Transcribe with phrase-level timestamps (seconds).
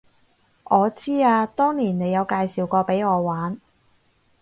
[0.63, 3.61] 我知啊，當年你有介紹過畀我玩